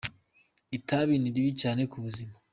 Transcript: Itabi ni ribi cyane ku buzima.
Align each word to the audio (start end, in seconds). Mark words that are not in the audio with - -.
Itabi 0.77 1.15
ni 1.19 1.29
ribi 1.35 1.51
cyane 1.61 1.81
ku 1.91 1.97
buzima. 2.05 2.35